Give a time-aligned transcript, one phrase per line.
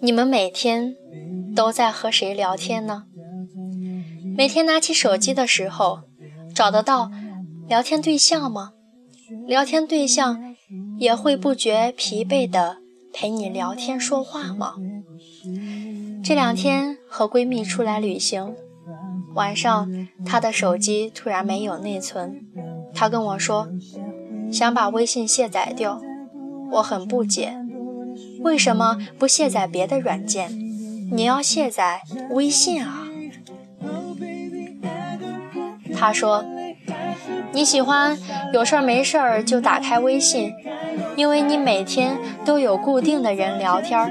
[0.00, 0.94] 你们每天
[1.54, 3.04] 都在和谁聊天呢？
[4.36, 6.00] 每天拿起手机的时候，
[6.54, 7.10] 找得到
[7.68, 8.72] 聊天对象吗？
[9.46, 10.54] 聊天对象
[10.98, 12.78] 也会不觉疲惫的
[13.12, 14.74] 陪你聊天说话吗？
[16.22, 18.54] 这两天和闺蜜出来旅行，
[19.34, 19.88] 晚上
[20.26, 22.44] 她的手机突然没有内存，
[22.92, 23.68] 她跟我说
[24.52, 26.00] 想把微信卸载掉，
[26.72, 27.56] 我很不解，
[28.44, 30.50] 为什么不卸载别的软件？
[31.10, 33.08] 你要卸载微信啊？
[35.96, 36.44] 他说。
[37.52, 38.18] 你喜欢
[38.52, 40.52] 有事儿没事儿就打开微信，
[41.14, 44.10] 因为你每天都有固定的人聊天儿，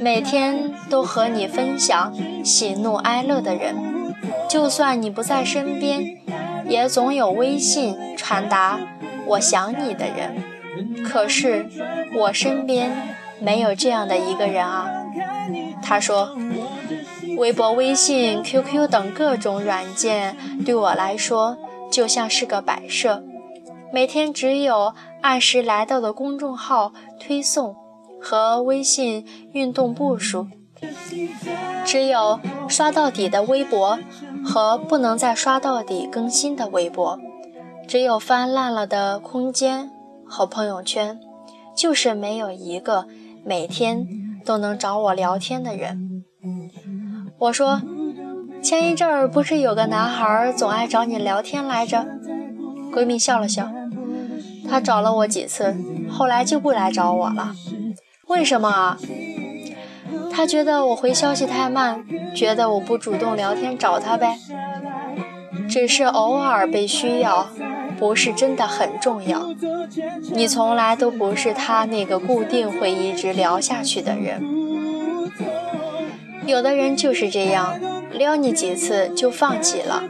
[0.00, 2.14] 每天都和你分享
[2.44, 3.74] 喜怒哀乐的人，
[4.48, 6.18] 就算你不在身边，
[6.68, 8.78] 也总有微信传达
[9.26, 11.04] 我想你的人。
[11.04, 11.66] 可是
[12.14, 12.92] 我身边
[13.42, 14.88] 没有这样的一个人啊。
[15.82, 16.36] 他说，
[17.36, 21.58] 微博、微信、QQ 等各种软件对我来说。
[21.90, 23.22] 就像是个摆设，
[23.92, 27.76] 每天只有按时来到的公众号推送
[28.18, 30.46] 和微信运动步数，
[31.84, 33.98] 只有刷到底的微博
[34.42, 37.20] 和不能再刷到底更新的微博，
[37.86, 39.90] 只有翻烂了的空间
[40.24, 41.20] 和朋友圈，
[41.76, 43.06] 就是没有一个
[43.44, 44.06] 每天
[44.44, 46.24] 都能找我聊天的人。
[47.38, 47.80] 我说。
[48.62, 52.06] 前一阵儿不是有个男孩总爱找你聊天来着？
[52.92, 53.72] 闺蜜笑了笑，
[54.70, 55.74] 他找了我几次，
[56.08, 57.56] 后来就不来找我了。
[58.28, 58.96] 为什么啊？
[60.30, 62.04] 他觉得我回消息太慢，
[62.36, 64.38] 觉得我不主动聊天找他呗。
[65.68, 67.48] 只是偶尔被需要，
[68.02, 69.48] 不是真的很重要。
[70.32, 74.42] 你从来都不是他那个固定会一直聊下去的人。
[76.44, 77.78] 有的人就是这样。
[78.10, 80.02] 撩你几次就放弃了，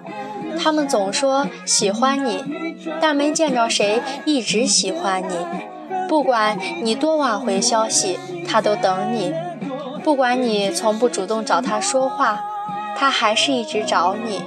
[0.58, 2.42] 他们总说喜欢你，
[2.98, 5.34] 但没见着谁一直喜欢你。
[6.09, 9.34] 不管你多晚回消息，他都等你；
[10.03, 12.42] 不管你从不主动找他说话，
[12.97, 14.42] 他还是一直找你。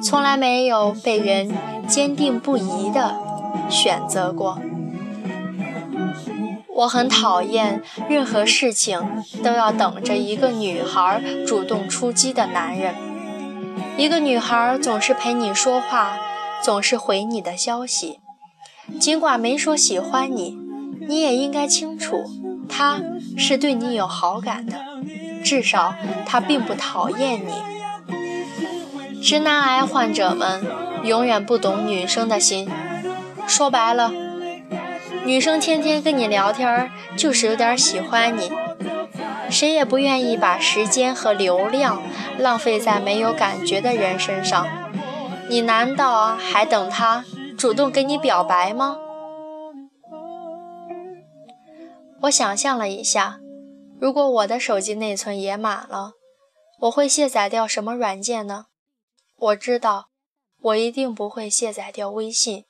[0.00, 1.50] 从来没有被人
[1.86, 3.16] 坚定不移的
[3.68, 4.58] 选择过。
[6.74, 12.94] 我很讨厌任何事情都要等着一个女孩主动出击的男人。
[13.96, 16.18] 一个女孩总是陪你说话，
[16.62, 18.20] 总是回你的消息，
[19.00, 20.58] 尽管没说喜欢你，
[21.08, 22.24] 你也应该清楚，
[22.68, 23.00] 她
[23.38, 24.76] 是对你有好感的，
[25.42, 25.94] 至少
[26.26, 29.22] 她并不讨厌你。
[29.22, 30.62] 直男癌患者们
[31.06, 32.70] 永远不懂女生的心，
[33.46, 34.12] 说白了。
[35.24, 38.50] 女生天天跟你聊天，就是有点喜欢你。
[39.48, 42.02] 谁也不愿意把时间和流量
[42.38, 44.66] 浪费在没有感觉的人身上。
[45.48, 47.24] 你难道还等他
[47.56, 48.98] 主动跟你表白吗？
[52.22, 53.38] 我想象了一下，
[54.00, 56.14] 如果我的手机内存也满了，
[56.80, 58.66] 我会卸载掉什么软件呢？
[59.36, 60.06] 我知道，
[60.66, 62.64] 我一定不会卸载掉微信。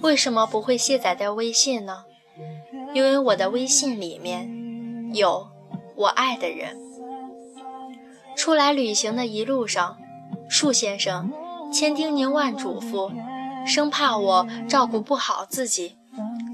[0.00, 2.04] 为什么不会卸载掉微信呢？
[2.94, 5.50] 因为我的微信里面有
[5.94, 6.78] 我爱的人。
[8.34, 9.98] 出来旅行的一路上，
[10.48, 11.30] 树先生
[11.70, 13.12] 千叮咛万嘱咐，
[13.66, 15.96] 生怕我照顾不好自己，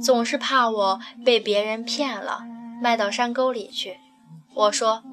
[0.03, 2.43] 总是怕我被别人骗了，
[2.81, 3.99] 卖到山沟里去。
[4.55, 5.05] 我说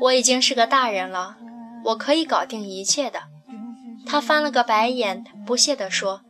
[0.00, 1.38] 我已经是个大人了，
[1.84, 3.20] 我可以搞定一切的。
[4.04, 6.22] 他翻了个白眼，不屑地说。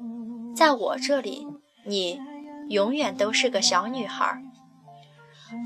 [0.54, 1.46] 在我这里，
[1.86, 2.20] 你
[2.68, 4.42] 永远都是个小女孩。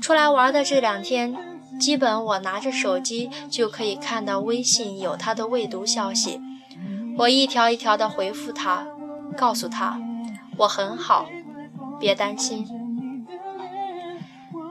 [0.01, 1.35] 出来玩的这两天，
[1.79, 6.41] 基本我拿着手机就可以看到微信有他的未读消息，
[7.17, 8.87] 我一条一条的回复他，
[9.37, 9.99] 告诉他
[10.57, 11.27] 我很好，
[11.99, 12.65] 别担心。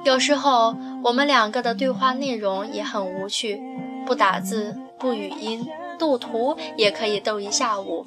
[0.05, 3.61] 有时候我们两个的对话内容也很无趣，
[4.07, 5.67] 不打字、不语音、
[5.99, 8.05] 斗图也可以斗一下午。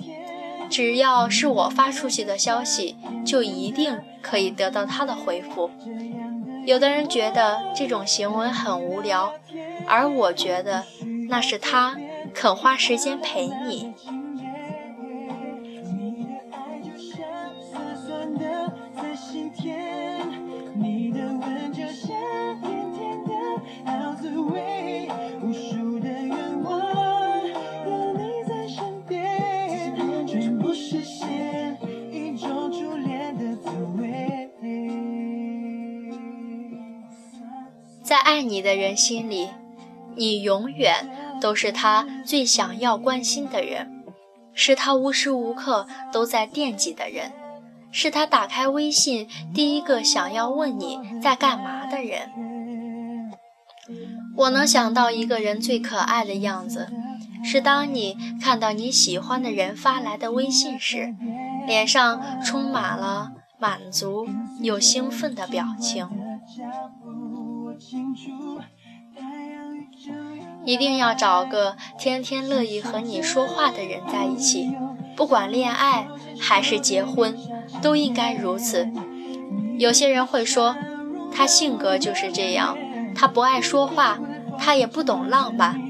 [0.69, 2.95] 只要是我发出去的消息，
[3.25, 5.71] 就一定可以得到他的回复。
[6.65, 9.33] 有的人觉得这种行为很无聊，
[9.87, 10.83] 而我觉得
[11.29, 11.97] 那是他
[12.33, 13.93] 肯花时间陪你。
[38.19, 39.49] 爱你的人心里，
[40.15, 41.09] 你永远
[41.41, 44.03] 都是他最想要关心的人，
[44.53, 47.31] 是他无时无刻都在惦记的人，
[47.91, 52.29] 是他打开微信第一个想要问你在干嘛的人。
[54.37, 56.87] 我能想到一个人最可爱的样子，
[57.43, 61.15] 是当你看到你喜欢的人发来的微信时，
[61.65, 64.27] 脸上充满了满足
[64.61, 66.07] 又兴奋的表情。
[70.65, 74.71] 一定要找个天天乐意和你说话的人在一起，
[75.15, 76.07] 不管恋爱
[76.39, 77.37] 还是结婚，
[77.81, 78.89] 都应该如此。
[79.77, 80.75] 有些人会说，
[81.33, 82.77] 他性格就是这样，
[83.15, 84.19] 他不爱说话，
[84.57, 85.81] 他也不懂浪漫。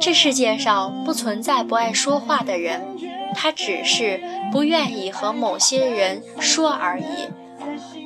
[0.00, 2.96] 这世界上不存在不爱说话的人，
[3.34, 4.20] 他只是
[4.50, 7.04] 不愿意和某些人说而已。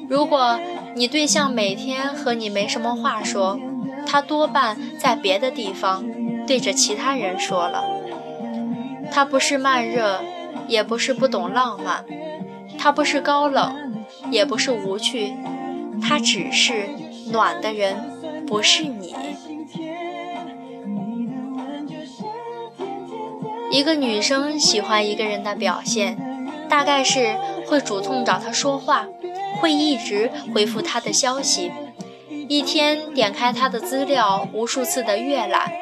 [0.08, 0.58] 如果
[0.94, 3.58] 你对象每天和你没什么话说，
[4.06, 6.04] 他多半在别的地方
[6.46, 7.84] 对着其他人说了。
[9.10, 10.20] 他不是慢热，
[10.68, 12.04] 也不是不懂浪漫，
[12.78, 13.94] 他不是高冷，
[14.30, 15.34] 也不是无趣，
[16.02, 16.88] 他只是
[17.32, 17.96] 暖的人，
[18.46, 19.14] 不是你。
[23.70, 26.16] 一个女生喜欢一个人的表现，
[26.68, 27.34] 大概是
[27.66, 29.06] 会主动找他说话。
[29.60, 31.72] 会一直回复他的消息，
[32.48, 35.72] 一天点开他的资料，无数次的阅览，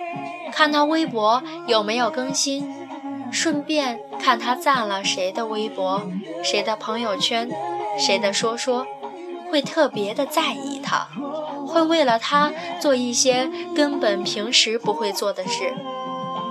[0.52, 2.72] 看他微博有没有更新，
[3.30, 6.02] 顺便看他赞了谁的微博、
[6.44, 7.50] 谁的朋友圈、
[7.98, 8.86] 谁的说说，
[9.50, 11.08] 会特别的在意他，
[11.66, 15.74] 会为了他做一些根本平时不会做的事，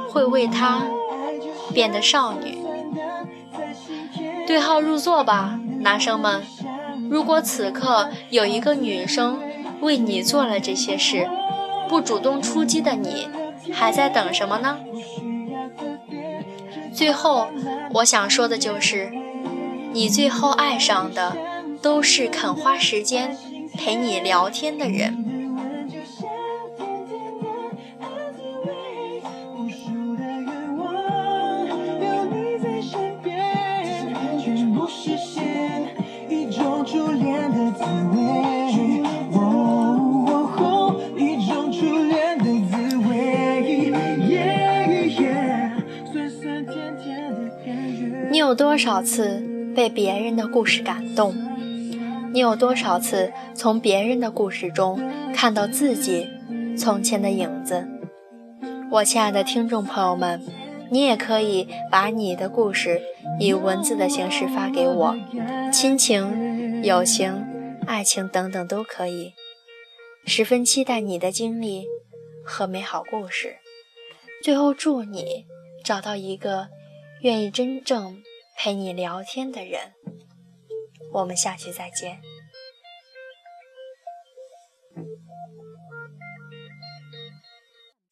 [0.10, 0.84] 会为他
[1.74, 2.58] 变得少女。
[4.48, 6.44] 对号入座吧，男生们。
[7.12, 9.38] 如果此刻有一个女生
[9.82, 11.30] 为你做了这些事，
[11.90, 13.28] 不主动出击的你，
[13.70, 14.80] 还在等什么呢？
[16.94, 17.50] 最后，
[17.96, 19.12] 我想说的就是，
[19.92, 21.36] 你最后爱上的，
[21.82, 23.38] 都是肯花时间
[23.74, 25.21] 陪你聊天的人。
[48.52, 49.42] 有多少次
[49.74, 51.34] 被别人的故事感动？
[52.34, 55.00] 你有多少次从别人的故事中
[55.34, 56.28] 看到自己
[56.78, 57.88] 从前的影子？
[58.92, 60.46] 我亲爱的听众朋友们，
[60.90, 63.02] 你也可以把你的故事
[63.40, 65.16] 以文字的形式发给我，
[65.72, 67.46] 亲情、友情、
[67.88, 69.32] 爱情等等都可以。
[70.26, 71.86] 十分期待你的经历
[72.44, 73.56] 和美好故事。
[74.44, 75.46] 最后，祝你
[75.86, 76.68] 找到一个。
[77.24, 78.18] 愿意真正
[78.56, 79.94] 陪你聊天的人，
[81.14, 82.22] 我们下期再见。